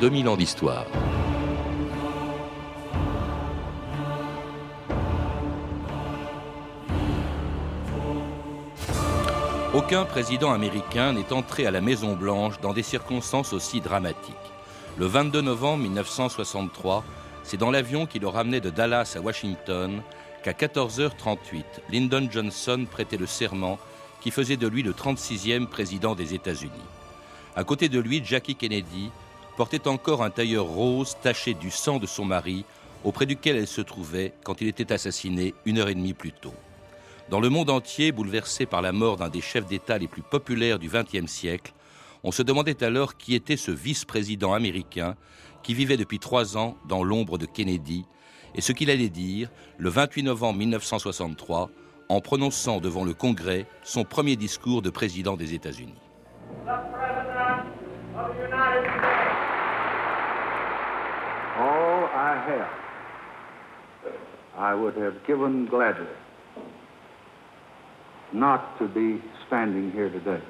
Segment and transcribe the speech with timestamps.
[0.00, 0.86] 2000 ans d'histoire.
[9.74, 14.34] Aucun président américain n'est entré à la Maison-Blanche dans des circonstances aussi dramatiques.
[14.96, 17.04] Le 22 novembre 1963,
[17.42, 20.00] c'est dans l'avion qui le ramenait de Dallas à Washington
[20.42, 23.78] qu'à 14h38, Lyndon Johnson prêtait le serment
[24.22, 26.72] qui faisait de lui le 36e président des États-Unis.
[27.54, 29.10] À côté de lui, Jackie Kennedy,
[29.60, 32.64] portait encore un tailleur rose taché du sang de son mari,
[33.04, 36.54] auprès duquel elle se trouvait quand il était assassiné une heure et demie plus tôt.
[37.28, 40.78] Dans le monde entier, bouleversé par la mort d'un des chefs d'État les plus populaires
[40.78, 41.74] du XXe siècle,
[42.24, 45.14] on se demandait alors qui était ce vice-président américain
[45.62, 48.06] qui vivait depuis trois ans dans l'ombre de Kennedy
[48.54, 51.68] et ce qu'il allait dire le 28 novembre 1963
[52.08, 56.00] en prononçant devant le Congrès son premier discours de président des États-Unis.
[64.58, 66.06] I would have given gladly
[68.32, 70.40] not to be standing here today.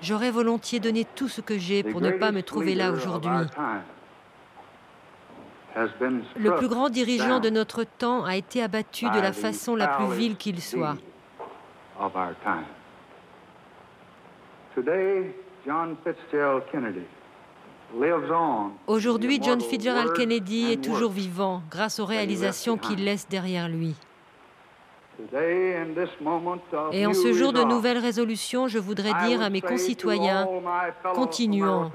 [0.00, 3.30] J'aurais volontiers donné tout ce que j'ai pour ne pas me trouver là aujourd'hui.
[6.36, 10.12] Le plus grand dirigeant de notre temps a été abattu de la façon la plus
[10.12, 10.96] vile qu'il soit.
[14.74, 15.34] Today,
[15.64, 17.06] John Fitzgerald Kennedy
[18.86, 23.94] Aujourd'hui, John Fitzgerald Kennedy est toujours vivant grâce aux réalisations qu'il laisse derrière lui.
[26.92, 30.48] Et en ce jour de nouvelles résolutions, je voudrais dire à mes concitoyens,
[31.14, 31.90] continuons.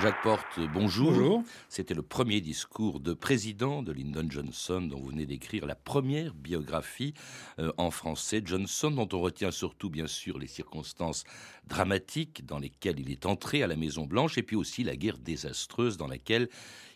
[0.00, 1.42] Jacques Porte, bonjour.
[1.68, 6.34] C'était le premier discours de président de Lyndon Johnson dont vous venez d'écrire la première
[6.34, 7.14] biographie
[7.58, 8.40] euh, en français.
[8.44, 11.24] Johnson dont on retient surtout bien sûr les circonstances
[11.66, 15.18] dramatiques dans lesquelles il est entré à la Maison Blanche et puis aussi la guerre
[15.18, 16.48] désastreuse dans laquelle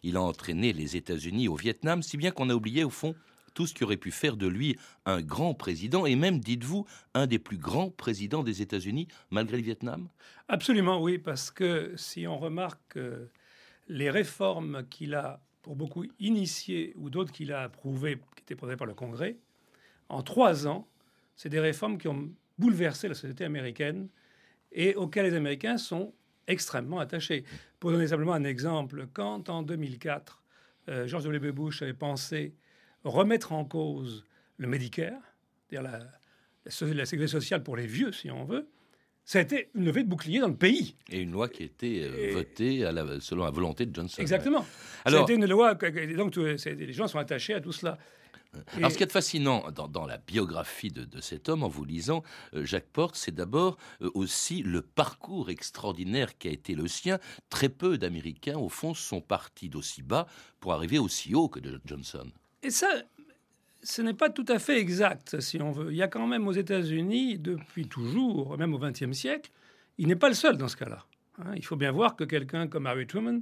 [0.04, 3.16] il a entraîné les États-Unis au Vietnam, si bien qu'on a oublié au fond
[3.54, 7.26] tout ce qui aurait pu faire de lui un grand président, et même, dites-vous, un
[7.26, 10.08] des plus grands présidents des États-Unis, malgré le Vietnam
[10.48, 13.26] Absolument, oui, parce que si on remarque euh,
[13.88, 18.76] les réformes qu'il a, pour beaucoup, initiées, ou d'autres qu'il a approuvées, qui étaient prouvées
[18.76, 19.36] par le Congrès,
[20.08, 20.88] en trois ans,
[21.36, 24.08] c'est des réformes qui ont bouleversé la société américaine
[24.72, 26.12] et auxquelles les Américains sont
[26.46, 27.44] extrêmement attachés.
[27.80, 30.42] Pour donner simplement un exemple, quand en 2004,
[30.88, 31.52] euh, George W.
[31.52, 32.54] Bush avait pensé
[33.04, 34.24] remettre en cause
[34.58, 35.20] le Medicare,
[35.68, 35.98] c'est-à-dire la,
[36.94, 38.68] la, sécurité sociale pour les vieux, si on veut,
[39.24, 40.96] ça a été une levée de bouclier dans le pays.
[41.10, 44.20] Et une loi qui a été euh, votée à la, selon la volonté de Johnson.
[44.20, 44.66] Exactement.
[45.04, 47.98] Alors, été une loi, donc les gens sont attachés à tout cela.
[48.76, 52.22] Alors, ce qui est fascinant dans, la biographie de, cet homme, en vous lisant,
[52.54, 57.18] euh, Jacques Porte, c'est d'abord euh, aussi le parcours extraordinaire qui a été le sien.
[57.48, 60.26] Très peu d'Américains, au fond, sont partis d'aussi bas
[60.60, 62.30] pour arriver aussi haut que de Johnson.
[62.62, 62.88] Et ça,
[63.82, 65.92] ce n'est pas tout à fait exact, si on veut.
[65.92, 69.50] Il y a quand même aux États-Unis, depuis toujours, même au XXe siècle,
[69.98, 71.04] il n'est pas le seul dans ce cas-là.
[71.38, 71.52] Hein.
[71.56, 73.40] il faut bien voir que quelqu'un comme Harry Truman,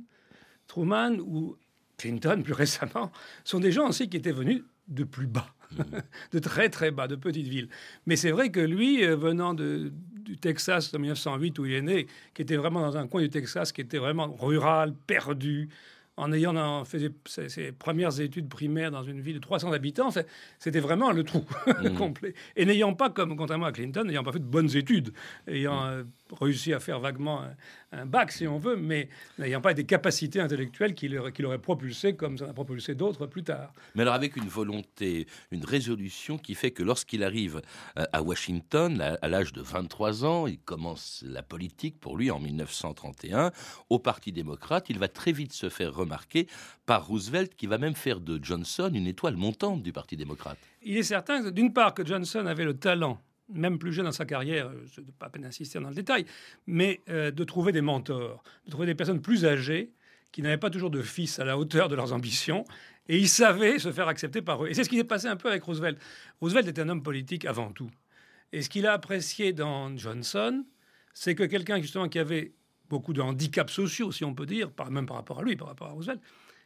[0.69, 1.56] Truman ou
[1.98, 3.10] Clinton plus récemment
[3.44, 5.82] sont des gens aussi qui étaient venus de plus bas, mmh.
[6.32, 7.69] de très très bas, de petites villes.
[8.06, 9.92] Mais c'est vrai que lui, euh, venant du
[10.41, 13.72] Texas en 1908 où il est né, qui était vraiment dans un coin du Texas
[13.72, 15.68] qui était vraiment rural, perdu,
[16.21, 20.11] en ayant fait ses, premières études primaires dans une ville de 300 habitants,
[20.59, 21.95] c'était vraiment le trou mmh.
[21.95, 22.34] complet.
[22.57, 25.13] Et n'ayant pas, comme contrairement à Clinton, n'ayant pas fait de bonnes études,
[25.49, 25.91] ayant mmh.
[25.91, 26.05] euh,
[26.39, 27.43] réussi à faire vaguement
[27.93, 29.09] un, bac, si on veut, mais
[29.39, 33.72] n'ayant pas des capacités intellectuelles qui l'auraient propulsé comme ça a propulsé d'autres plus tard.
[33.95, 37.63] Mais alors avec une volonté, une résolution qui fait que lorsqu'il arrive
[37.99, 42.39] euh, à Washington, à, l'âge de 23 ans, il commence la politique pour lui en
[42.39, 43.53] 1931,
[43.89, 46.09] au Parti démocrate, il va très vite se faire remarquer
[46.86, 50.59] par Roosevelt, qui va même faire de Johnson une étoile montante du Parti démocrate.
[50.83, 53.21] Il est certain, d'une part, que Johnson avait le talent
[53.53, 56.24] même plus jeune dans sa carrière, je ne pas à peine insister dans le détail,
[56.66, 59.91] mais euh, de trouver des mentors, de trouver des personnes plus âgées
[60.33, 62.65] qui n'avaient pas toujours de fils à la hauteur de leurs ambitions,
[63.09, 64.68] et ils savaient se faire accepter par eux.
[64.68, 65.98] Et c'est ce qui s'est passé un peu avec Roosevelt.
[66.41, 67.91] Roosevelt était un homme politique avant tout.
[68.53, 70.65] Et ce qu'il a apprécié dans Johnson,
[71.12, 72.53] c'est que quelqu'un justement qui avait
[72.91, 75.87] beaucoup de handicaps sociaux, si on peut dire, même par rapport à lui, par rapport
[75.87, 76.21] à Roosevelt,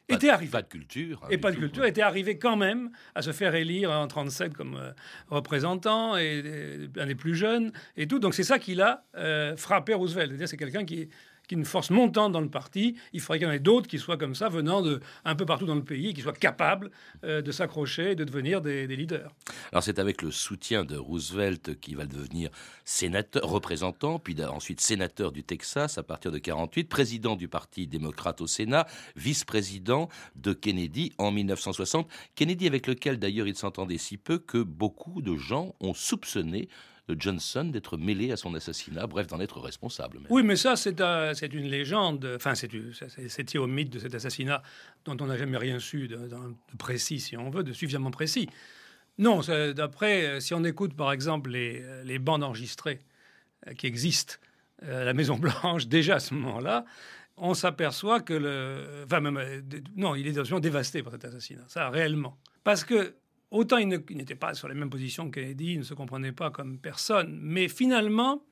[0.09, 0.51] était arrivé.
[0.51, 1.21] Pas de culture.
[1.31, 4.77] Et pas de culture, était arrivé quand même à se faire élire en 37 comme
[4.77, 4.93] euh,
[5.29, 8.19] représentant, et, un des plus jeunes, et tout.
[8.19, 10.47] Donc c'est ça qui l'a euh, frappé Roosevelt.
[10.47, 11.09] C'est quelqu'un qui
[11.49, 12.97] qui une force montante dans le parti.
[13.13, 15.47] Il faudrait qu'il y en ait d'autres qui soient comme ça, venant de un peu
[15.47, 16.91] partout dans le pays, qui soient capables
[17.25, 19.31] euh, de s'accrocher et de devenir des, leaders.
[19.73, 22.51] Alors c'est avec le soutien de Roosevelt qui va devenir
[22.85, 28.41] sénateur, représentant, puis ensuite sénateur du Texas à partir de 48, président du Parti démocrate
[28.41, 28.87] au Sénat,
[29.17, 32.09] vice-président de Kennedy en 1960.
[32.35, 36.69] Kennedy avec lequel d'ailleurs il s'entendait si peu que beaucoup de gens ont soupçonné
[37.09, 40.21] de Johnson d'être mêlé à son assassinat, bref, d'en être responsable.
[40.31, 40.93] Oui, mais ça, c'est
[41.53, 44.63] une légende, enfin, c'est au mythe de cet assassinat
[45.05, 46.19] dont on n'a jamais rien su de,
[46.79, 48.49] précis, si on veut, de suffisamment précis.
[49.19, 49.41] Non,
[49.75, 52.99] d'après, euh, si on écoute par exemple les, bandes enregistrées
[53.69, 54.35] euh, qui existent
[54.83, 56.85] euh, à la Maison Blanche déjà à ce moment-là,
[57.37, 59.05] on s'aperçoit que le.
[59.05, 59.41] Enfin, même,
[59.97, 62.39] non, il est absolument dévasté par cet assassinat, ça, réellement.
[62.65, 63.15] Parce que
[63.55, 66.51] Autant il n'était pas sur les mêmes positions que Kennedy, il ne se comprenait pas
[66.51, 68.43] comme personne, mais finalement,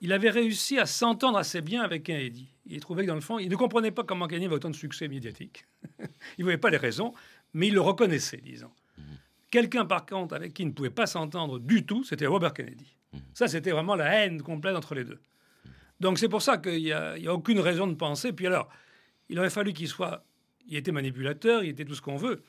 [0.00, 2.48] il avait réussi à s'entendre assez bien avec Kennedy.
[2.64, 4.74] Il trouvait que dans le fond, il ne comprenait pas comment Kennedy avait autant de
[4.74, 5.66] succès médiatique.
[6.00, 6.06] il
[6.38, 7.12] ne voyait pas les raisons,
[7.52, 8.70] mais il le reconnaissait, disons.
[8.96, 9.04] Mhm.
[9.50, 12.96] Quelqu'un, par contre, avec qui il ne pouvait pas s'entendre du tout, c'était Robert Kennedy.
[13.12, 13.20] Mhm.
[13.34, 15.20] Ça, c'était vraiment la haine complète entre les deux.
[16.00, 18.32] Donc c'est pour ça qu'il n'y a, a, aucune raison de penser.
[18.32, 18.70] Puis alors,
[19.28, 20.24] il aurait fallu qu'il soit...
[20.66, 22.42] Il était manipulateur, il était tout ce qu'on veut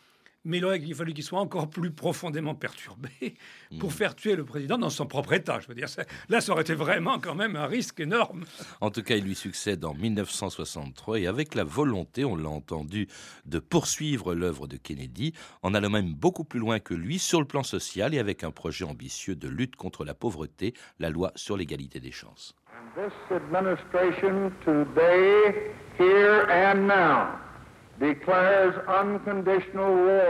[0.47, 3.09] mais il aurait fallu qu'il soit encore plus profondément perturbé
[3.79, 3.93] pour hmm.
[3.93, 5.59] faire tuer le président dans son propre État.
[5.59, 5.87] Je veux dire,
[6.29, 8.45] là, ça aurait été vraiment quand même un risque énorme.
[8.81, 13.07] En tout cas, il lui succède en 1963 et avec la volonté, on l'a entendu,
[13.45, 17.47] de poursuivre l'œuvre de Kennedy, en allant même beaucoup plus loin que lui sur le
[17.47, 21.57] plan social et avec un projet ambitieux de lutte contre la pauvreté, la loi sur
[21.57, 22.55] l'égalité des chances.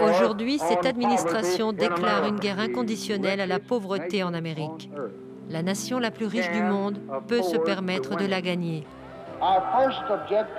[0.01, 4.89] Aujourd'hui, cette administration déclare une guerre inconditionnelle à la pauvreté en Amérique.
[5.49, 8.85] La nation la plus riche du monde peut se permettre de la gagner.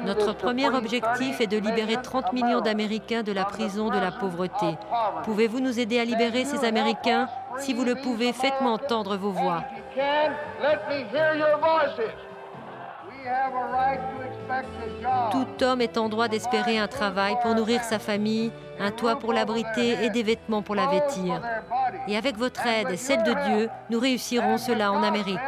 [0.03, 4.79] Notre premier objectif est de libérer 30 millions d'Américains de la prison de la pauvreté.
[5.25, 7.29] Pouvez-vous nous aider à libérer ces Américains?
[7.59, 9.65] Si vous le pouvez, faites-moi entendre vos voix.
[15.31, 18.51] Tout homme est en droit d'espérer un travail pour nourrir sa famille,
[18.81, 21.41] un toit pour l'abriter et des vêtements pour la vêtir.
[22.07, 25.39] Et avec votre aide et celle de Dieu, nous réussirons cela en Amérique.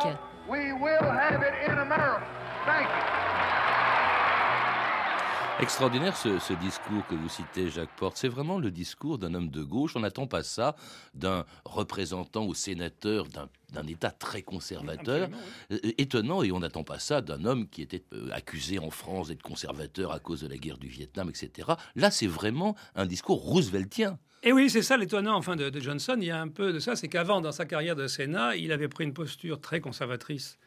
[5.63, 8.17] Extraordinaire ce, discours que vous citez, Jacques Porte.
[8.17, 9.95] C'est vraiment le discours d'un homme de gauche.
[9.95, 10.75] On n'attend pas ça
[11.13, 15.29] d'un représentant ou sénateur d'un État très conservateur.
[15.71, 19.29] Euh, étonnant, et on n'attend pas ça d'un homme qui était euh, accusé en France
[19.29, 21.69] d'être conservateur à cause de la guerre du Vietnam, etc.
[21.95, 24.19] Là, c'est vraiment un discours rooseveltien.
[24.43, 26.17] Et oui, c'est ça l'étonnant enfin de, de, Johnson.
[26.17, 28.73] Il y a un peu de ça, c'est qu'avant, dans sa carrière de Sénat, il
[28.73, 30.59] avait pris une posture très conservatrice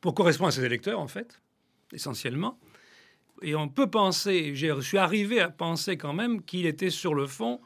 [0.00, 1.42] pour correspondre à ses électeurs, en fait,
[1.92, 2.58] essentiellement
[3.42, 7.26] et on peut penser, je suis arrivé à penser quand même qu'il était sur le
[7.26, 7.60] fond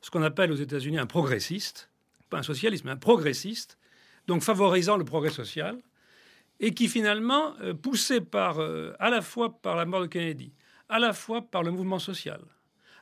[0.00, 1.90] ce qu'on appelle aux États-Unis un progressiste,
[2.30, 3.78] pas un socialiste, mais un progressiste,
[4.26, 5.78] donc favorisant le progrès social,
[6.60, 10.52] et qui finalement, euh, poussé par, euh, à la fois par la mort de Kennedy,
[10.88, 12.40] à la fois par le mouvement social,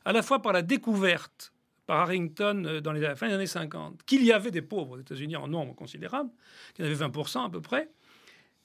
[0.04, 1.52] à la fois par la découverte
[1.86, 5.00] par Harrington euh, dans les fin des années 50, qu'il y avait des pauvres aux
[5.00, 6.30] États-Unis en nombre considérable,
[6.74, 7.90] qu'il y en avait 20% à peu près,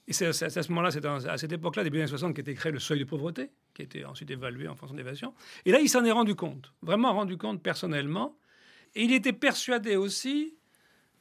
[0.06, 2.72] et c'est à ce moment-là, c'est à cette époque-là, début des années 60, qu'était créé
[2.72, 5.34] le seuil de pauvreté, qui été ensuite évalué en fonction d'évasion.
[5.64, 8.36] Et là, il s'en est rendu compte, vraiment rendu compte personnellement.
[8.94, 10.56] Et il était persuadé aussi,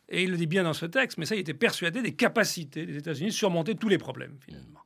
[0.08, 2.86] et il le dit bien dans ce texte, mais ça, il était persuadé des capacités
[2.86, 4.80] des États-Unis de surmonter tous les problèmes, finalement.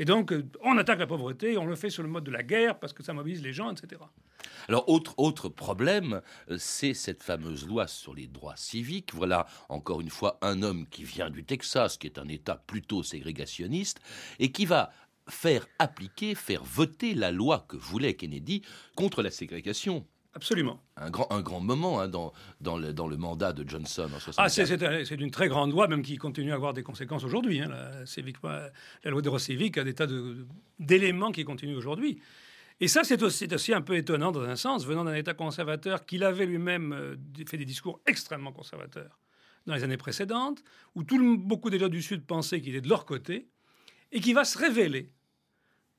[0.00, 2.42] Et donc, euh, on attaque la pauvreté, on le fait sur le mode de la
[2.42, 4.00] guerre parce que ça mobilise les gens, etc.
[4.66, 9.12] Alors, autre, autre problème, euh, c'est cette fameuse loi sur les droits civiques.
[9.12, 13.02] Voilà, encore une fois, un homme qui vient du Texas, qui est un État plutôt
[13.02, 14.00] ségrégationniste,
[14.38, 14.90] et qui va
[15.28, 18.62] faire appliquer, faire voter la loi que voulait Kennedy
[18.96, 20.06] contre la ségrégation.
[20.32, 20.80] Absolument.
[20.96, 24.20] Un grand, un grand moment hein, dans, dans, le, dans le mandat de Johnson en
[24.20, 24.38] 64.
[24.38, 24.48] Ah,
[25.04, 27.60] c'est une très grande loi, même qui continue à avoir des conséquences aujourd'hui.
[27.60, 28.70] Hein, la,
[29.04, 30.06] la, loi de droit civique a des tas
[30.78, 32.20] d'éléments qui continuent aujourd'hui.
[32.78, 36.06] Et ça, c'est aussi, aussi, un peu étonnant dans un sens, venant d'un État conservateur
[36.06, 39.18] qu'il avait lui-même euh, fait des discours extrêmement conservateurs
[39.66, 40.62] dans les années précédentes,
[40.94, 43.48] où tout beaucoup d'États du Sud pensaient qu'il est de leur côté,
[44.12, 45.12] et qui va se révéler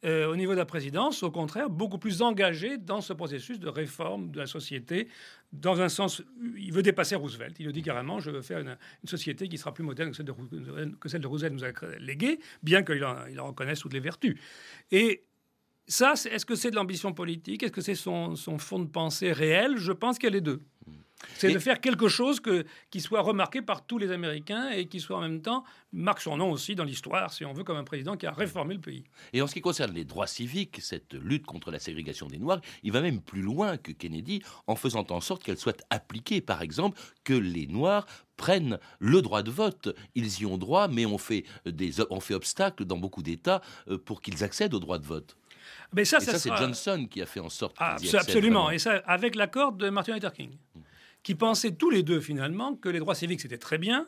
[0.03, 3.69] euh, au niveau de la présidence, au contraire, beaucoup plus engagé dans ce processus de
[3.69, 5.07] réforme de la société.
[5.53, 6.23] Dans un sens,
[6.57, 7.55] il veut dépasser Roosevelt.
[7.59, 10.25] Il le dit carrément, je veux faire une, société qui sera plus moderne que celle
[10.25, 10.33] de,
[10.99, 14.39] que Roosevelt nous a léguée, bien qu'il en, il en reconnaisse toutes les vertus.
[14.91, 15.23] Et
[15.87, 17.63] ça, est-ce que c'est de l'ambition politique?
[17.63, 19.77] Est-ce que c'est son, son, fond de pensée réel?
[19.77, 20.61] Je pense qu'il y a les deux.
[21.35, 24.99] C'est de faire quelque chose que, qui soit remarqué par tous les Américains et qui
[24.99, 25.63] soit en même temps
[25.93, 28.75] marque son nom aussi dans l'histoire, si on veut, comme un président qui a réformé
[28.75, 29.03] le pays.
[29.33, 32.61] Et en ce qui concerne les droits civiques, cette lutte contre la ségrégation des Noirs,
[32.83, 36.41] il va même plus loin que Kennedy en faisant en sorte qu'elle soit appliquée.
[36.41, 38.05] Par exemple, que les Noirs
[38.37, 39.95] prennent le droit de vote.
[40.15, 43.97] Ils y ont droit, mais on fait, des, on fait obstacle dans beaucoup d'États euh,
[43.97, 45.37] pour qu'ils accèdent au droit de vote.
[45.93, 47.75] Mais ça, c'est Johnson qui a fait en sorte.
[47.79, 48.71] Ah, absolument.
[48.71, 50.51] Et ça, avec l'accord de Martin Luther King
[51.23, 54.07] qui pensaient tous les deux finalement que les droits civiques c'était très bien,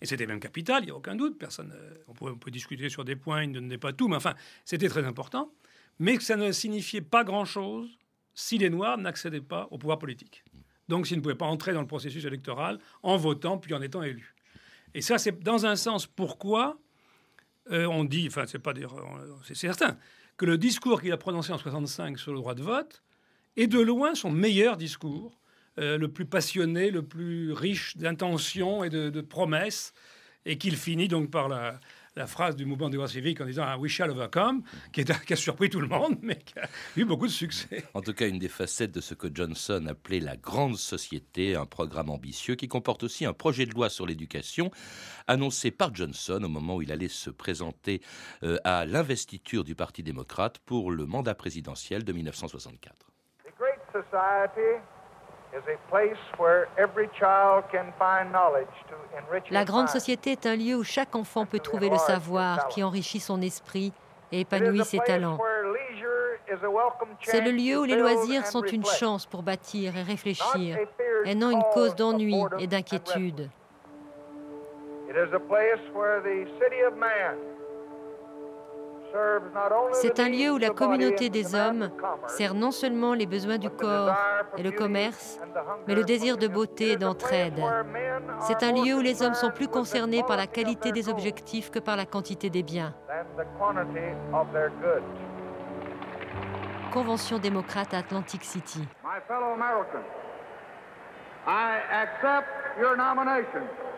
[0.00, 3.04] et c'était même capital, il n'y a aucun doute, personne, euh, on, peut, discuter sur
[3.04, 4.34] des points, il ne donnait pas tout, mais enfin
[4.64, 5.52] c'était très important,
[5.98, 7.88] mais que ça ne signifiait pas grand-chose
[8.34, 10.44] si les Noirs n'accédaient pas au pouvoir politique.
[10.88, 14.02] Donc s'ils ne pouvaient pas entrer dans le processus électoral en votant puis en étant
[14.02, 14.34] élus.
[14.92, 16.78] Et ça, c'est dans un sens pourquoi
[17.70, 18.94] euh, on dit, enfin c'est pas dire,
[19.42, 19.96] c'est certain,
[20.36, 23.02] que le discours qu'il a prononcé en 65 sur le droit de vote
[23.56, 25.40] est de loin son meilleur discours
[25.78, 29.92] euh, le plus passionné, le plus riche d'intentions et de, promesses,
[30.46, 31.80] et qu'il finit donc par la,
[32.26, 34.62] phrase du mouvement des droits civiques en disant ah, We shall overcome,
[34.92, 37.84] qui, est, qui, a surpris tout le monde, mais qui a eu beaucoup de succès.
[37.92, 41.66] En tout cas, une des facettes de ce que Johnson appelait la grande société, un
[41.66, 44.70] programme ambitieux qui comporte aussi un projet de loi sur l'éducation,
[45.26, 48.00] annoncé par Johnson au moment où il allait se présenter
[48.44, 53.10] euh, à l'investiture du Parti démocrate pour le mandat présidentiel de 1964.
[59.50, 63.20] La grande société est un lieu où chaque enfant peut trouver le savoir qui enrichit
[63.20, 63.92] son esprit
[64.32, 65.38] et épanouit ses talents.
[67.22, 70.78] C'est le lieu où les loisirs sont une chance pour bâtir et réfléchir,
[71.24, 73.48] et non une cause d'ennui et d'inquiétude.
[79.92, 81.90] C'est un lieu où la communauté des hommes
[82.26, 84.14] sert non seulement les besoins du corps
[84.56, 85.38] et le commerce,
[85.86, 87.60] mais le désir de beauté et d'entraide.
[88.40, 91.78] C'est un lieu où les hommes sont plus concernés par la qualité des objectifs que
[91.78, 92.94] par la quantité des biens.
[96.92, 98.86] Convention démocrate à Atlantic City.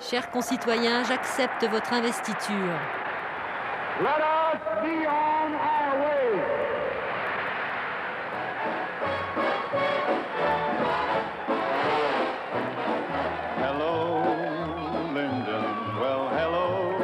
[0.00, 3.05] Chers concitoyens, j'accepte votre investiture.
[4.02, 6.28] Let us be on our way.
[13.56, 14.20] Hello,
[15.14, 15.98] Lyndon.
[15.98, 16.98] Well, hello,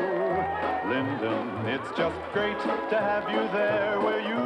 [0.87, 1.67] Lyndon.
[1.67, 4.42] It's just great to have you there where you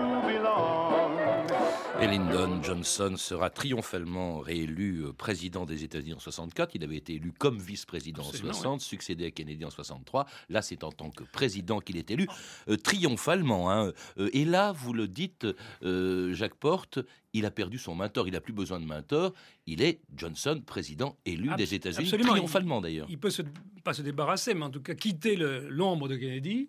[1.98, 6.74] Et Lyndon Johnson sera triomphalement réélu euh, président des États-Unis en 64.
[6.74, 10.26] Il avait été élu comme vice-président en 60, succédé à Kennedy en 63.
[10.50, 12.28] Là, c'est en tant que président qu'il est élu,
[12.68, 13.70] euh, triomphalement.
[13.70, 13.92] Hein.
[14.18, 15.46] Euh, et là, vous le dites,
[15.82, 16.98] Jacques Porte,
[17.32, 19.32] il a perdu son mentor, il n'a plus besoin de mentor.
[19.66, 23.06] Il est Johnson, président élu des États-Unis, triomphalement d'ailleurs.
[23.08, 23.42] Il, peut se,
[23.84, 26.68] pas se débarrasser, mais en tout cas quitter l'ombre de Kennedy.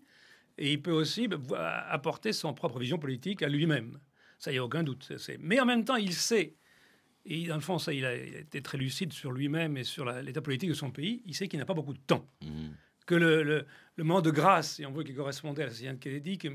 [0.58, 4.00] Et il peut aussi bah, apporter son propre vision politique à lui-même.
[4.38, 5.12] Ça, il n'y a aucun doute.
[5.40, 6.56] Mais en même temps, il sait,
[7.26, 10.42] et dans le fond, ça, il a, été très lucide sur lui-même et sur l'état
[10.42, 12.28] politique de son pays, il sait qu'il n'a pas beaucoup de temps.
[12.42, 12.70] Mmh.
[13.06, 13.66] Que le, le,
[13.98, 16.50] moment de grâce, si on veut, qui correspondait à la de Kennedy, qui,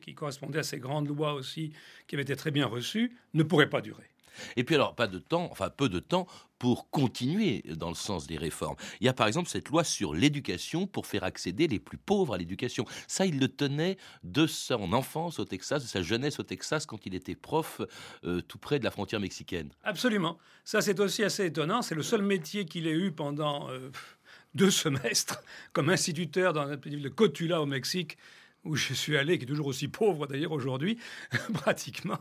[0.00, 1.72] qui correspondait à ces grandes lois aussi,
[2.06, 4.11] qui avaient été très bien reçues, ne pourrait pas durer.
[4.56, 6.26] Et puis alors, pas de temps, enfin peu de temps
[6.62, 8.76] pour continuer dans le sens des réformes.
[9.00, 12.34] Il y a par exemple cette loi sur l'éducation pour faire accéder les plus pauvres
[12.34, 12.84] à l'éducation.
[13.08, 17.04] Ça, il le tenait de son enfance au Texas, de sa jeunesse au Texas, quand
[17.04, 17.80] il était prof
[18.24, 19.70] euh, tout près de la frontière mexicaine.
[19.82, 20.38] Absolument.
[20.64, 21.82] Ça, c'est aussi assez étonnant.
[21.82, 23.90] C'est le seul métier qu'il ait eu pendant euh,
[24.54, 28.18] deux semestres comme instituteur dans la ville de Cotula au Mexique
[28.64, 30.96] où je suis allé, qui est toujours aussi pauvre d'ailleurs aujourd'hui,
[31.52, 32.20] pratiquement,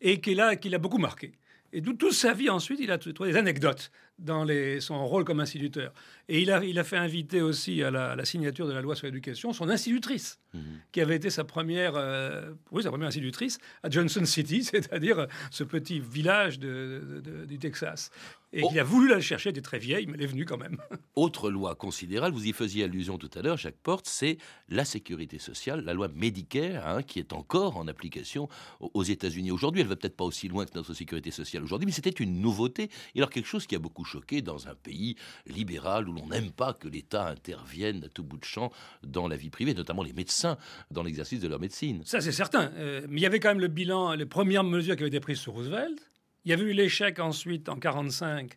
[0.00, 1.32] et qu'il a, qu'il a beaucoup marqué.
[1.72, 5.40] Et toute sa vie ensuite, il a trouvé des anecdotes dans les, son rôle comme
[5.40, 5.92] instituteur.
[6.28, 9.06] Et il a, il a fait inviter aussi à la, signature de la loi sur
[9.06, 10.62] l'éducation son institutrice, mhm.
[10.92, 15.64] qui avait été sa première, euh, oui, sa première institutrice à Johnson City, c'est-à-dire ce
[15.64, 18.10] petit village de, du Texas.
[18.52, 20.58] Et il a voulu la chercher, elle était très vieille, mais elle est venue quand
[20.58, 20.76] même.
[21.14, 25.38] Autre loi considérable, vous y faisiez allusion tout à l'heure, Jacques Porte, c'est la sécurité
[25.38, 28.48] sociale, la loi Medicare, hein, qui est encore en application
[28.80, 29.82] aux États-Unis aujourd'hui.
[29.82, 32.90] Elle va peut-être pas aussi loin que notre sécurité sociale aujourd'hui, mais c'était une nouveauté.
[33.14, 36.50] Et alors quelque chose qui a beaucoup choqué dans un pays libéral où l'on n'aime
[36.50, 40.12] pas que l'État intervienne à tout bout de champ dans la vie privée, notamment les
[40.12, 40.56] médecins
[40.90, 42.02] dans l'exercice de leur médecine.
[42.04, 42.72] Ça, c'est certain.
[42.76, 45.20] Euh, mais il y avait quand même le bilan, les premières mesures qui avaient été
[45.20, 46.10] prises sur Roosevelt.
[46.44, 48.52] Il y avait eu l'échec ensuite, en 1945,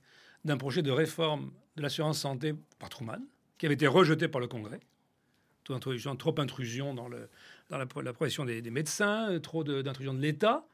[0.45, 3.19] d'un projet de réforme de l'assurance santé par Truman,
[3.57, 4.79] qui avait été rejeté par le Congrès.
[5.63, 7.09] Trop d'intrusion, trop intrusion dans,
[7.69, 10.65] dans la, profession des, médecins, trop d'intrusion de, l'État.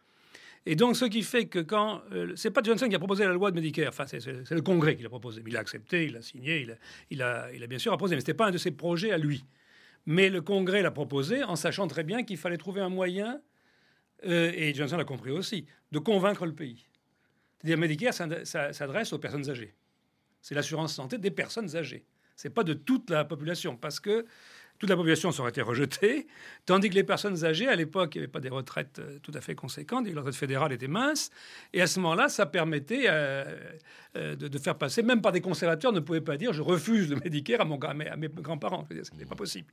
[0.71, 2.03] Et donc, ce qui fait que quand.
[2.11, 4.95] Euh, c'est pas Johnson qui a proposé la loi de Medicare, enfin, c'est le Congrès
[4.95, 5.41] qui l'a proposé.
[5.47, 6.67] Il a accepté, il a signé,
[7.09, 9.43] il a, bien sûr apposé, mais ce n'était pas un de ses projets à lui.
[10.05, 13.41] Mais le Congrès l'a proposé en sachant très bien qu'il fallait trouver un moyen,
[14.27, 16.85] euh, et Johnson l'a compris aussi, de convaincre le pays.
[17.57, 19.73] C'est-à-dire, Medicare s'adresse aux personnes âgées.
[20.39, 22.05] C'est l'assurance santé des personnes âgées.
[22.35, 24.23] C'est pas de toute la population, parce que
[24.79, 26.25] toute la population aurait été rejetée,
[26.65, 29.33] tandis que les personnes âgées, à l'époque, il n'y avait pas des retraites euh, tout
[29.35, 31.31] à fait conséquentes, les retraites fédérales étaient minces,
[31.73, 33.43] et à ce moment-là, ça permettait euh,
[34.15, 37.17] euh, de, faire passer, même par des conservateurs, ne pouvaient pas dire je refuse le
[37.17, 38.87] Medicare à, mon, à mes, grands-parents.
[38.89, 39.69] Ce n'est pas possible.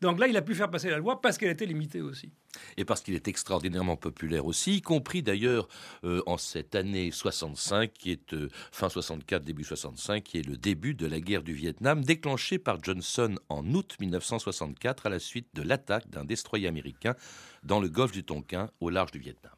[0.00, 2.32] Donc là, il a pu faire passer la loi parce qu'elle était limitée aussi.
[2.76, 5.68] Et parce qu'il est extraordinairement populaire aussi, y compris d'ailleurs
[6.02, 8.34] en cette année 65, qui est
[8.72, 12.82] fin 64, début 65, qui est le début de la guerre du Vietnam, déclenchée par
[12.82, 17.14] Johnson en août 19 1964 à la suite de l'attaque d'un destroyer américain
[17.62, 19.52] dans le golfe du Tonkin au large du Vietnam.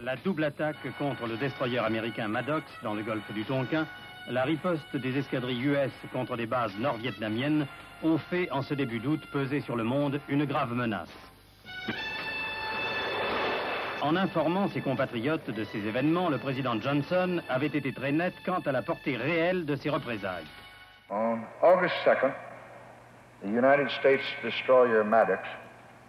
[0.00, 3.86] La double attaque contre le destroyer américain Maddox dans le golfe du Tonkin,
[4.28, 7.66] la riposte des escadrilles US contre les bases nord-vietnamiennes
[8.02, 11.12] ont fait en ce début d'août peser sur le monde une grave menace.
[14.02, 18.60] En informant ses compatriotes de ces événements, le président Johnson avait été très net quant
[18.60, 20.44] à la portée réelle de ces représailles.
[21.08, 22.32] On August 2nd,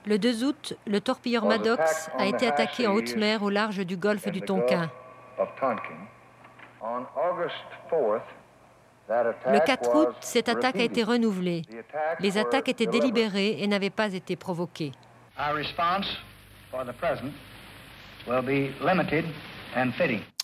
[0.08, 3.98] le 2 août, le torpilleur Maddox a été attaqué en haute mer au large du
[3.98, 4.90] golfe du Tonkin.
[9.10, 11.64] Le 4 août, cette attaque a été renouvelée.
[12.20, 14.92] Les attaques étaient délibérées et n'avaient pas été provoquées.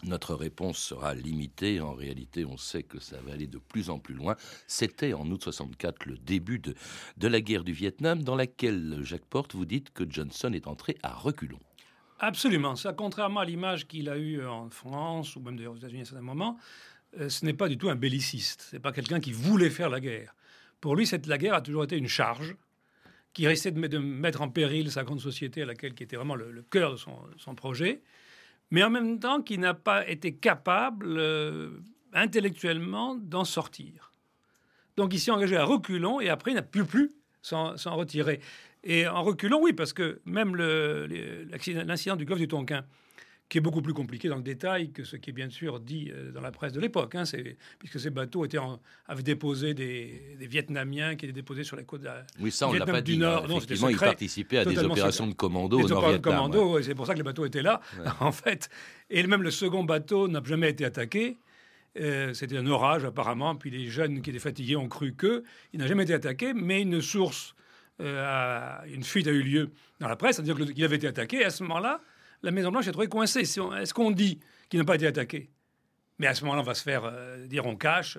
[0.03, 1.79] Notre réponse sera limitée.
[1.79, 4.35] En réalité, on sait que ça va aller de plus en plus loin.
[4.67, 6.75] C'était en août 64 le début de,
[7.17, 10.97] de la guerre du Vietnam, dans laquelle, Jacques Porte, vous dites que Johnson est entré
[11.03, 11.59] à reculons.
[12.19, 12.75] Absolument.
[12.75, 16.21] Ça, contrairement à l'image qu'il a eue en France ou même aux États-Unis à certains
[16.21, 16.57] moments,
[17.19, 18.67] euh, ce n'est pas du tout un belliciste.
[18.69, 20.35] Ce n'est pas quelqu'un qui voulait faire la guerre.
[20.79, 22.55] Pour lui, cette, la guerre a toujours été une charge
[23.33, 26.63] qui risquait de, mettre en péril sa grande société à laquelle qui était vraiment le,
[26.69, 28.01] cœur de son, son projet
[28.71, 31.69] mais en même temps qui n'a pas été capable euh,
[32.13, 34.11] intellectuellement d'en sortir.
[34.97, 38.39] Donc il s'est engagé à reculons et après il n'a pu plus s'en retirer.
[38.83, 42.83] Et en reculant, oui, parce que même l'incident du golfe du Tonkin,
[43.51, 46.09] qui est beaucoup plus compliqué dans le détail que ce qui est bien sûr dit
[46.09, 47.23] euh, dans la presse de l'époque, hein,
[47.79, 48.57] puisque ces bateaux étaient
[49.09, 52.71] avaient déposé des, Vietnamiens qui étaient déposés sur les côtes de la, oui, ça, on
[52.71, 53.49] Vietnam pas du dit, Nord.
[53.49, 56.21] Non, effectivement, ils participaient à des opérations de commando au Nord-Vietnam.
[56.21, 57.81] commando, c'est pour ça que les bateaux étaient là,
[58.21, 58.69] en fait.
[59.09, 61.37] Et même le second bateau n'a jamais été attaqué.
[61.99, 65.79] Euh, c'était un orage apparemment, puis les jeunes qui étaient fatigués ont cru que il
[65.81, 67.53] n'a jamais été attaqué, mais une source,
[67.99, 71.41] euh, une fuite a eu lieu dans la presse, c'est-à-dire qu'il avait été attaqué.
[71.41, 71.99] Et à ce moment-là,
[72.43, 73.41] la Maison-Blanche est trouvée coincée.
[73.41, 75.49] Est-ce qu'on dit qu'il n'a pas été attaqué?
[76.19, 78.17] Mais à ce moment-là, on va se faire euh, dire on cache,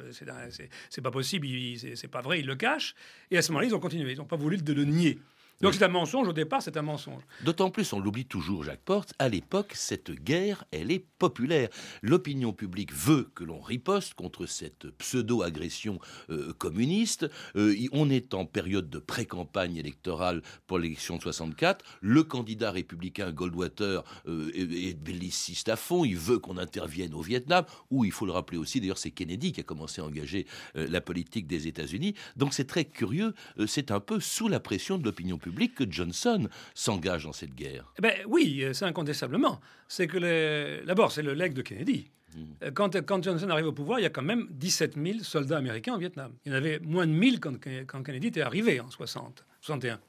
[0.90, 2.94] c'est pas possible, c'est pas vrai, ils le cachent.
[3.30, 5.20] Et à ce moment-là, ils ont continué, ils n'ont pas voulu de le nier.
[5.62, 7.22] Donc c'est un mensonge, au départ, c'est un mensonge.
[7.44, 11.68] D'autant plus, on l'oublie toujours, Jacques Porte, à l'époque, cette guerre, elle est populaire.
[12.02, 17.30] L'opinion publique veut que l'on riposte contre cette pseudo-agression euh, communiste.
[17.54, 21.84] Euh, on est en période de pré-campagne électorale pour l'élection de 64.
[22.00, 26.04] Le candidat républicain Goldwater euh, est, belliciste à fond.
[26.04, 29.52] Il veut qu'on intervienne au Vietnam, où il faut le rappeler aussi, d'ailleurs, c'est Kennedy
[29.52, 30.44] qui a commencé à engager
[30.74, 32.14] la politique des États-Unis.
[32.36, 33.34] Donc c'est très curieux,
[33.66, 37.92] c'est un peu sous la pression de l'opinion publique que Johnson s'engage dans cette guerre.
[37.98, 39.60] Eh ben, oui, c'est incontestablement.
[39.88, 42.10] C'est que d'abord, c'est le legs de Kennedy.
[42.34, 42.70] Hmm.
[42.74, 45.94] Quand, quand, Johnson arrive au pouvoir, il y a quand même 17 000 soldats américains
[45.94, 46.32] au Vietnam.
[46.44, 50.00] Il y en avait moins de 1000 quand, quand Kennedy était arrivé en 60, 61.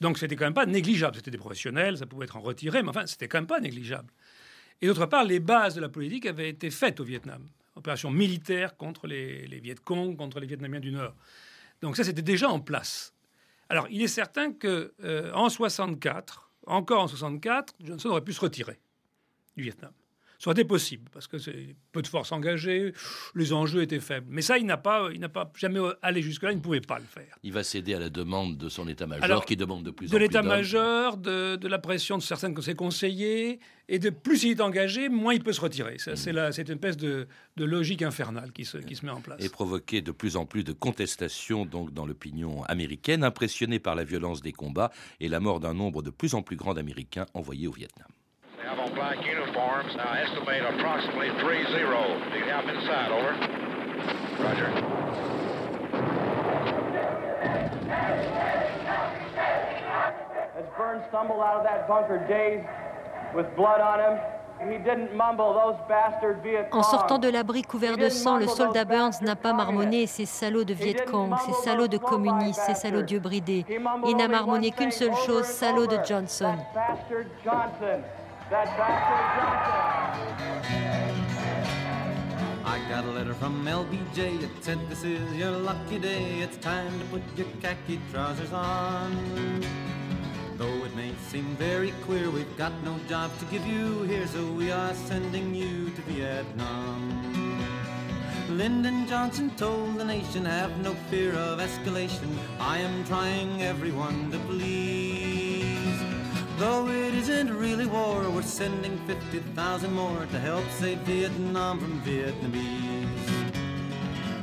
[0.00, 1.16] Donc c'était quand même pas négligeable.
[1.16, 4.08] C'était des professionnels, ça pouvait être en retiré, mais enfin, c'était quand même pas négligeable.
[4.80, 7.42] Et d'autre part, les bases de la politique avaient été faites au Vietnam.
[7.74, 11.14] Opération militaire contre les, les Viet Cong, contre les Vietnamiens du Nord.
[11.82, 13.12] Donc ça, c'était déjà en place.
[13.68, 18.40] Alors, il est certain que euh, en 64, encore en 64, Johnson aurait pu se
[18.40, 18.80] retirer
[19.56, 19.92] du Vietnam.
[20.38, 22.92] Ça aurait été possible, parce que c'est peu de forces engagées,
[23.34, 24.28] les enjeux étaient faibles.
[24.30, 27.00] Mais ça, il n'a pas, il n'a pas jamais allé jusque-là, il ne pouvait pas
[27.00, 27.36] le faire.
[27.42, 30.14] Il va céder à la demande de son état-major, qui demande de plus en plus.
[30.14, 34.52] De l'état-major, de, de, la pression de certains de ses conseillers, et de plus il
[34.52, 35.96] est engagé, moins il peut se retirer.
[36.06, 36.14] Mm.
[36.14, 39.44] C'est une espèce de, de, logique infernale qui se, qui se met en place.
[39.44, 44.04] Et provoquer de plus en plus de contestations donc, dans l'opinion américaine, impressionné par la
[44.04, 47.66] violence des combats et la mort d'un nombre de plus en plus grand d'Américains envoyés
[47.66, 48.06] au Vietnam.
[49.78, 49.96] Uniforms.
[49.96, 52.32] Now estimate approximately 3-0.
[52.32, 53.10] Do you have inside?
[53.10, 53.32] Over?
[54.42, 54.66] Roger.
[60.56, 62.66] As Burns stumbled out of that bunker dazed
[63.34, 64.18] with blood on him,
[66.72, 70.64] En sortant de l'abri couvert de sang, le soldat Burns n'a pas marmonné ces salauds
[70.64, 73.64] de Viet Cong, ces salauds de communistes, ces salauds Dieu bridés.
[74.08, 76.56] Il n'a marmonné qu'une seule chose, salaud de Johnson.
[78.50, 80.38] That bastard Johnson.
[82.64, 84.42] I got a letter from LBJ.
[84.42, 86.40] It said, This is your lucky day.
[86.40, 89.64] It's time to put your khaki trousers on.
[90.56, 94.44] Though it may seem very queer, we've got no job to give you here, so
[94.52, 97.58] we are sending you to Vietnam.
[98.48, 102.34] Lyndon Johnson told the nation, have no fear of escalation.
[102.58, 105.17] I am trying everyone to please.
[106.58, 113.54] Though it isn't really war, we're sending 50,000 more to help save Vietnam from Vietnamese.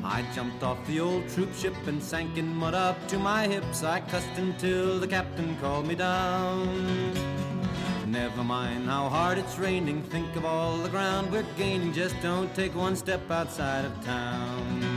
[0.02, 3.84] I jumped off the old troop ship and sank in mud up to my hips.
[3.84, 7.14] I cussed until the captain called me down.
[8.08, 11.92] Never mind how hard it's raining, think of all the ground we're gaining.
[11.92, 14.95] Just don't take one step outside of town.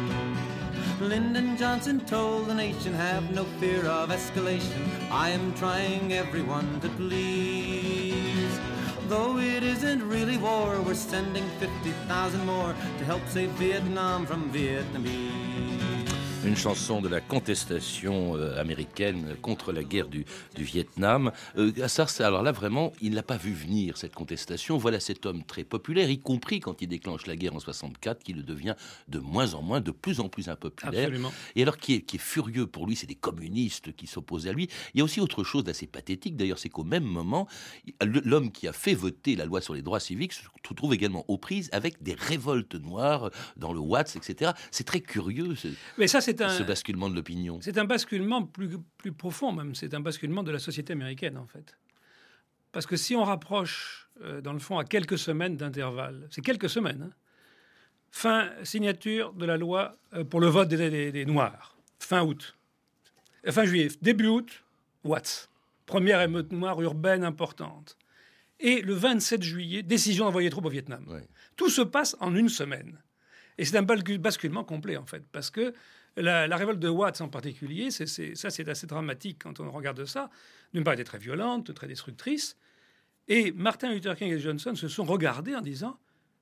[1.01, 4.85] Lyndon Johnson told the nation, have no fear of escalation.
[5.13, 8.59] I am trying everyone to please.
[9.07, 15.68] Though it isn't really war, we're sending 50,000 more to help save Vietnam from Vietnamese.
[16.45, 20.25] Une chanson de la contestation euh, américaine contre la guerre du,
[20.57, 21.33] Vietnam.
[21.57, 21.73] Euh,
[22.21, 24.77] alors là, vraiment, il n'a pas vu venir cette contestation.
[24.77, 28.33] Voilà cet homme très populaire, y compris quand il déclenche la guerre en 64, qui
[28.33, 28.75] le devient
[29.09, 31.11] de moins en moins, de plus en plus impopulaire.
[31.57, 34.53] Et alors, qui est, qui est furieux pour lui, c'est des communistes qui s'opposent à
[34.53, 34.69] lui.
[34.95, 37.49] Il y a aussi autre chose d'assez pathétique, d'ailleurs, c'est qu'au même moment,
[38.03, 41.39] l'homme qui a fait voter la loi sur les droits civiques se trouve également aux
[41.39, 44.53] prises avec des révoltes noires dans le Watts, etc.
[44.71, 45.55] C'est très curieux.
[45.97, 49.75] Mais ça, c'est un, ce basculement de l'opinion C'est un basculement plus, plus profond même,
[49.75, 51.77] c'est un basculement de la société américaine en fait.
[52.73, 56.69] Parce que si on rapproche, euh, dans le fond, à quelques semaines d'intervalle, c'est quelques
[56.69, 57.15] semaines, hein,
[58.11, 62.57] fin signature de la loi euh, pour le vote des, Noirs, fin août,
[63.47, 64.65] euh, fin juillet, début août,
[65.05, 65.49] Watts,
[65.87, 67.97] première émeute noire urbaine importante.
[68.61, 71.07] Et le 27 juillet, décision d'envoyer troupes au Vietnam.
[71.57, 72.99] Tout se passe en une semaine.
[73.57, 75.73] Et c'est un basculement complet, en fait, parce que
[76.17, 80.31] la, révolte de Watts en particulier, ça c'est assez dramatique quand on regarde ça.
[80.75, 82.57] D'une part, elle était très violente, très destructrice.
[83.29, 85.99] Et Martin Luther King et Johnson se sont regardés en disant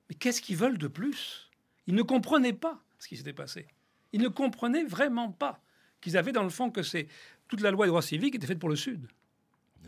[0.09, 1.49] Mais qu'est-ce qu'ils veulent de plus?
[1.85, 3.67] Ils ne comprenaient pas ce qui s'était passé.
[4.13, 5.61] Ils ne comprenaient vraiment pas
[6.01, 7.07] qu'ils avaient dans le fond que c'est
[7.47, 9.07] toute la loi des droits civiques était faite pour le Sud.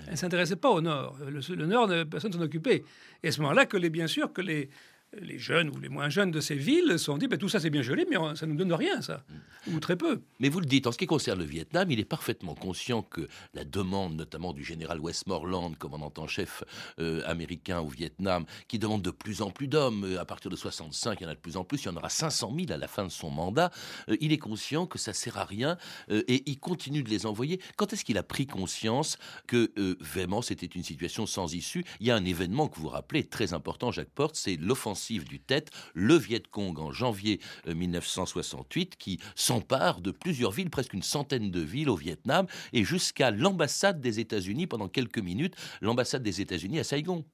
[0.05, 1.17] Elle ne s'intéressait pas au Nord.
[1.19, 2.83] Le, Nord, personne s'en occupait.
[3.23, 4.69] Et à ce moment-là, que les, bien sûr, que les,
[5.17, 7.59] les jeunes ou les moins jeunes de ces villes se sont dit ben, tout ça
[7.59, 9.23] c'est bien joli, mais ça ne nous donne rien, ça,
[9.67, 10.21] ou très peu.
[10.39, 13.27] Mais vous le dites, en ce qui concerne le Vietnam, il est parfaitement conscient que
[13.53, 16.63] la demande, notamment du général Westmoreland, commandant en chef
[16.99, 20.55] euh, américain au Vietnam, qui demande de plus en plus d'hommes, euh, à partir de
[20.55, 22.71] 65, il y en a de plus en plus, il y en aura 500 000
[22.71, 23.71] à la fin de son mandat,
[24.09, 25.77] euh, il est conscient que ça sert à rien
[26.09, 27.59] et il continue de les envoyer.
[27.75, 29.17] Quand est-ce qu'il a pris conscience
[29.47, 31.85] que vraiment c'était une situation sans issue?
[31.99, 35.39] Il y a un événement que vous rappelez très important, Jacques Porte, c'est l'offensive du
[35.39, 41.03] Tet, le Viet Cong en janvier 1968, euh, qui s'empare de plusieurs villes, presque une
[41.03, 46.41] centaine de villes au Vietnam, et jusqu'à l'ambassade des États-Unis pendant quelques minutes, l'ambassade des
[46.41, 47.25] États-Unis à Saigon.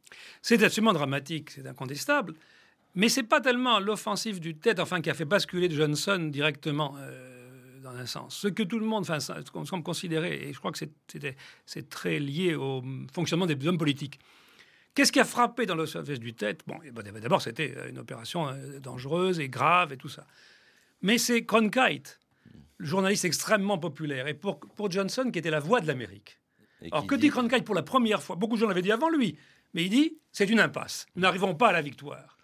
[0.41, 2.35] C'est absolument dramatique, c'est incontestable.
[2.93, 6.95] Mais c'est pas tellement l'offensive du Tet, enfin, qui a fait basculer Johnson directement.
[6.99, 7.31] Euh,
[7.81, 8.35] dans un sens.
[8.35, 10.79] Ce que tout le monde, enfin, semble considérer, et je crois que
[11.67, 14.19] c'est très lié au fonctionnement des hommes politiques.
[14.95, 16.61] Qu'est-ce qui a frappé dans le service du tête?
[16.65, 16.79] Bon,
[17.21, 20.25] d'abord, c'était une opération euh, dangereuse et grave et tout ça.
[21.01, 22.19] Mais c'est Cronkite,
[22.77, 26.39] le journaliste extrêmement populaire, et pour, pour Johnson, qui était la voix de l'Amérique.
[26.91, 28.37] Alors, que dit Cronkite pour la première fois?
[28.37, 29.37] Beaucoup de gens l'avaient dit avant lui,
[29.73, 31.07] mais il dit c'est une impasse.
[31.15, 32.34] Nous n'arrivons pas à la victoire.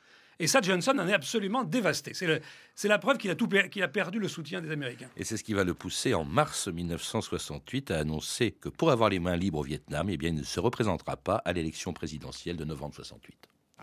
[0.42, 2.14] Et ça, Johnson en est absolument dévasté.
[2.16, 3.36] C'est la preuve qu'il a,
[3.84, 5.08] a perdu le soutien des Américains.
[5.16, 9.10] Et c'est ce qui va le pousser en mars 1968 à annoncer que pour avoir
[9.10, 12.58] les mains libres au Vietnam, eh bien, il ne se représentera pas à l'élection présidentielle
[12.58, 13.36] de novembre 68.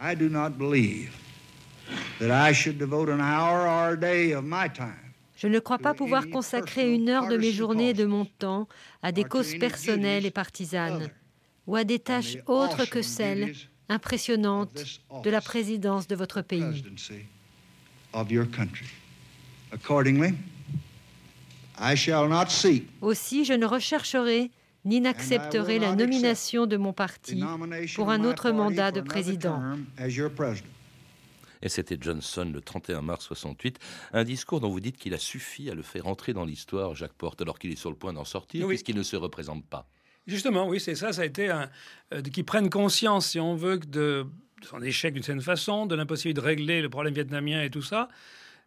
[0.02, 1.12] I do not believe
[2.18, 5.78] that I should devote an hour or a day of my time je ne crois
[5.78, 8.66] pas pouvoir consacrer une heure de mes journées et de mon temps
[9.02, 11.10] à des causes personnelles et partisanes
[11.68, 13.54] ou à des tâches autres que celles
[13.88, 16.84] impressionnantes de la présidence de votre pays.
[23.00, 24.50] Aussi, je ne rechercherai
[24.84, 27.42] ni n'accepterai la nomination de mon parti
[27.94, 29.62] pour un autre mandat de président.
[31.60, 33.78] Et c'était Johnson le 31 mars 68.
[34.12, 37.14] Un discours dont vous dites qu'il a suffi à le faire entrer dans l'histoire, Jacques
[37.14, 39.86] Porte, alors qu'il est sur le point d'en sortir, puisqu'il ne se représente pas.
[40.28, 41.12] Justement, oui, c'est ça.
[41.12, 41.70] Ça a été un.
[42.12, 44.26] Euh, qu'ils prennent conscience, si on veut, de
[44.62, 48.08] son échec d'une certaine façon, de l'impossibilité de régler le problème vietnamien et tout ça.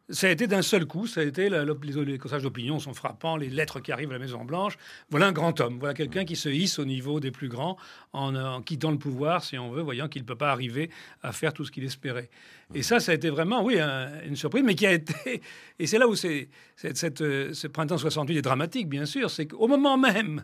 [0.09, 3.37] Ça a été d'un seul coup, ça a été les, les sondages d'opinion sont frappants,
[3.37, 4.77] les lettres qui arrivent à la Maison Blanche.
[5.09, 7.77] Voilà un grand homme, voilà quelqu'un qui se hisse au niveau des plus grands
[8.11, 10.89] en, quittant le pouvoir, si on veut, voyant qu'il ne peut pas arriver
[11.21, 12.29] à faire tout ce qu'il espérait.
[12.73, 15.41] Et ça, ça a été vraiment, oui, une surprise, mais qui a été.
[15.79, 19.97] Et c'est là où c'est, ce printemps 68 est dramatique, bien sûr, c'est qu'au moment
[19.97, 20.43] même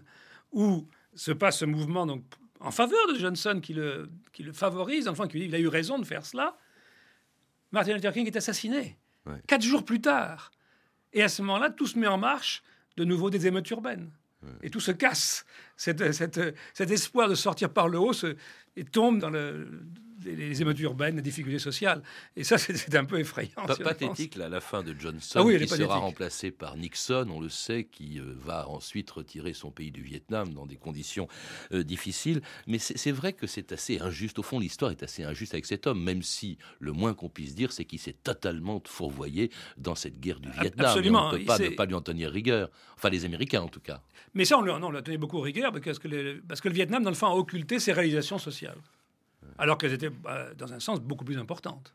[0.54, 2.24] où se passe ce mouvement donc,
[2.60, 6.06] en faveur de Johnson, qui le, qui le favorise, enfin, qu'il a eu raison de
[6.06, 6.58] faire cela,
[7.72, 8.98] Martin Luther King est assassiné.
[9.46, 10.52] Quatre jours plus tard.
[11.12, 12.64] Et à ce moment-là, tout se met en marche,
[12.96, 14.10] de nouveau des émeutes urbaines.
[14.62, 15.46] Et tout se casse.
[15.76, 16.40] cet
[16.80, 18.14] espoir de sortir par le haut
[18.76, 19.84] et tombe dans le,
[20.36, 22.02] les, émeutes urbaines, les difficultés sociales.
[22.36, 23.66] Et ça, c'est un peu effrayant.
[23.66, 27.50] Pas pathétique, là, la fin de Johnson, ah qui sera remplacé par Nixon, on le
[27.50, 31.28] sait, qui euh, va ensuite retirer son pays du Vietnam dans des conditions
[31.72, 32.42] euh, difficiles.
[32.68, 34.40] Mais c'est vrai que c'est assez injuste.
[34.40, 37.56] Au fond, l'histoire est assez injuste avec cet homme, même si le moins qu'on puisse
[37.56, 40.88] dire, c'est qu'il s'est totalement fourvoyé dans cette guerre du Vietnam.
[40.88, 41.30] Absolument.
[41.30, 42.70] on ne peut pas ne pas lui en tenir rigueur.
[42.96, 44.02] Enfin, les Américains, en tout cas.
[44.34, 47.16] Mais ça, on, on tenait beaucoup rigueur parce que, parce que le Vietnam, dans le
[47.16, 48.78] fond, a occulté ses réalisations sociales
[49.58, 51.94] alors qu'elles étaient, bah, dans un sens, beaucoup plus importantes.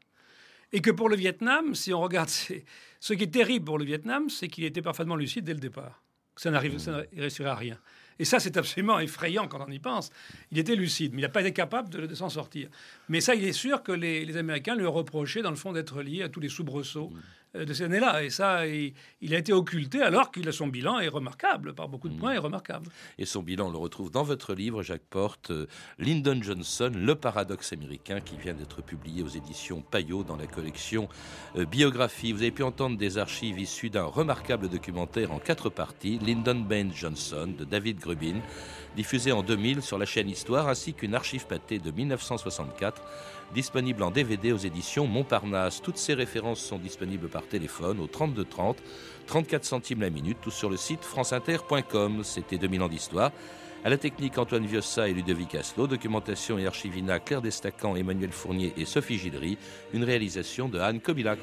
[0.72, 2.28] Et que pour le Vietnam, si on regarde,
[3.00, 6.02] ce qui est terrible pour le Vietnam, c'est qu'il était parfaitement lucide dès le départ.
[6.36, 7.78] Ça n'arrive, ça réussirait à rien.
[8.18, 10.10] Et ça, c'est absolument effrayant quand on y pense.
[10.50, 12.68] Il était lucide, mais il n'a pas été capable de, s'en sortir.
[13.08, 16.02] Mais ça, il est sûr que les, les, Américains lui reprochaient, dans le fond, d'être
[16.02, 17.18] lié à tous les soubresauts euh,
[17.54, 18.22] de ces années-là.
[18.24, 18.94] Et ça, il,
[19.34, 22.38] a été occulté alors qu'il a son bilan est remarquable, par beaucoup de points, est
[22.38, 22.88] remarquable.
[23.18, 25.66] Et son bilan, on le retrouve dans votre livre, Jacques Porte, euh,
[25.98, 31.08] Lyndon Johnson, Le paradoxe américain, qui vient d'être publié aux éditions Payot dans la collection
[31.56, 32.32] euh, Biographie.
[32.32, 36.92] Vous avez pu entendre des archives issues d'un remarquable documentaire en quatre parties, Lyndon Baines
[36.94, 38.40] Johnson, de David Grubin,
[38.96, 43.02] diffusé en 2000 sur la chaîne Histoire, ainsi qu'une archive pâtée de 1964
[43.52, 45.82] disponible en DVD aux éditions Montparnasse.
[45.82, 48.78] Toutes ces références sont disponibles par téléphone au 32 30,
[49.26, 52.22] 34 centimes la minute, tout sur le site franceinter.com.
[52.24, 53.30] C'était 2000 ans d'histoire.
[53.84, 55.86] À la technique, Antoine Viossa et Ludovic Aslo.
[55.86, 59.58] Documentation et archivina, Claire Destacan, Emmanuel Fournier et Sophie Gildery.
[59.92, 61.40] Une réalisation de Anne Kobilac.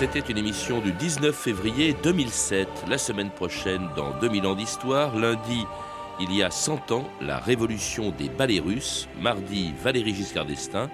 [0.00, 2.86] C'était une émission du 19 février 2007.
[2.88, 5.66] La semaine prochaine, dans 2000 ans d'histoire, lundi,
[6.18, 9.10] il y a 100 ans, la révolution des ballets russes.
[9.20, 10.88] Mardi, Valéry Giscard d'Estaing.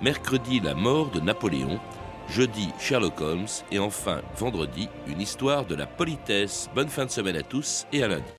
[0.00, 1.80] Mercredi, la mort de Napoléon.
[2.28, 3.48] Jeudi, Sherlock Holmes.
[3.72, 6.70] Et enfin, vendredi, une histoire de la politesse.
[6.72, 8.32] Bonne fin de semaine à tous et à lundi.